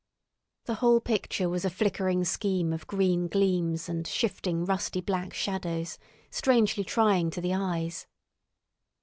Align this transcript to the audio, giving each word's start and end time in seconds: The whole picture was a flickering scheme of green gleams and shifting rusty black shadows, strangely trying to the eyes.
The 0.65 0.73
whole 0.81 0.99
picture 0.99 1.47
was 1.47 1.63
a 1.63 1.69
flickering 1.69 2.25
scheme 2.25 2.73
of 2.73 2.87
green 2.87 3.27
gleams 3.27 3.87
and 3.87 4.07
shifting 4.07 4.65
rusty 4.65 4.99
black 4.99 5.31
shadows, 5.31 5.99
strangely 6.31 6.83
trying 6.83 7.29
to 7.29 7.39
the 7.39 7.53
eyes. 7.53 8.07